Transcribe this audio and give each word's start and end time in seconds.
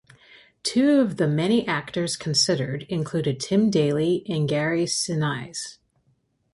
Two 0.63 0.99
of 0.99 1.17
the 1.17 1.27
many 1.27 1.63
actors 1.67 2.17
considered 2.17 2.87
included 2.89 3.39
Tim 3.39 3.69
Daly 3.69 4.25
and 4.27 4.49
Gary 4.49 4.85
Sinise. 4.85 5.77